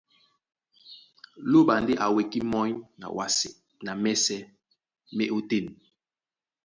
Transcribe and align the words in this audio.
Lóɓa 1.51 1.73
ndé 1.81 1.93
a 2.03 2.07
wekí 2.15 2.39
mɔ́ny 2.51 2.71
na 2.99 3.05
wásē 3.17 3.49
na 3.85 3.91
mɛ́sɛ̄ 4.03 4.39
má 5.15 5.23
e 5.29 5.31
ótên. 5.37 5.65